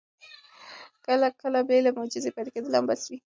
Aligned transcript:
کله 1.05 1.27
کله 1.41 1.59
بې 1.67 1.77
له 1.85 1.91
معجزې 1.97 2.31
پاتې 2.35 2.49
کېدل 2.53 2.73
هم 2.77 2.85
بس 2.89 3.01
وي. 3.09 3.17